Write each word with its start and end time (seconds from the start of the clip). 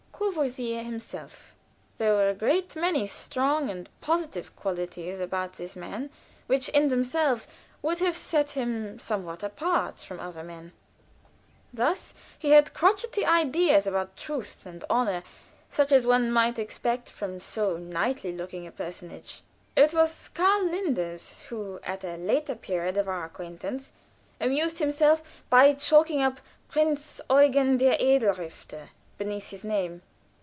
Courvoisier 0.31 0.83
himself? 0.83 1.55
There 1.97 2.13
were 2.13 2.29
a 2.29 2.33
great 2.35 2.75
many 2.77 3.05
strong 3.05 3.69
and 3.69 3.89
positive 3.99 4.55
qualities 4.55 5.19
about 5.19 5.53
this 5.53 5.75
man, 5.75 6.09
which 6.47 6.69
in 6.69 6.87
themselves 6.87 7.47
would 7.81 7.99
have 7.99 8.15
set 8.15 8.51
him 8.51 8.97
somewhat 8.97 9.43
apart 9.43 9.97
from 9.97 10.21
other 10.21 10.43
men. 10.43 10.71
Thus 11.73 12.13
he 12.37 12.51
had 12.51 12.73
crotchety 12.73 13.25
ideas 13.25 13.85
about 13.85 14.15
truth 14.15 14.65
and 14.65 14.85
honor, 14.89 15.23
such 15.69 15.91
as 15.91 16.05
one 16.05 16.31
might 16.31 16.57
expect 16.59 17.09
from 17.11 17.41
so 17.41 17.75
knightly 17.77 18.31
looking 18.31 18.65
a 18.65 18.71
personage. 18.71 19.41
It 19.75 19.91
was 19.93 20.29
Karl 20.29 20.65
Linders, 20.69 21.41
who, 21.49 21.79
at 21.83 22.05
a 22.05 22.15
later 22.15 22.55
period 22.55 22.95
of 22.95 23.09
our 23.09 23.25
acquaintance, 23.25 23.91
amused 24.39 24.77
himself 24.79 25.23
by 25.49 25.73
chalking 25.73 26.21
up, 26.21 26.39
"Prinz 26.69 27.19
Eugen, 27.29 27.75
der 27.77 27.97
edle 27.99 28.33
Ritter," 28.35 28.89
beneath 29.17 29.49
his 29.49 29.63
name. 29.65 30.01